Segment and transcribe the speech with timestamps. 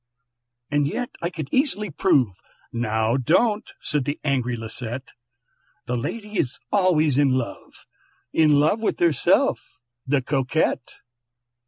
[0.71, 2.33] "And yet I could easily prove"
[2.73, 5.09] ("Now don't!" said the angry Lisette),
[5.85, 7.85] "The lady is always in love,
[8.33, 9.61] In love with herself,
[10.07, 10.93] the Coquette!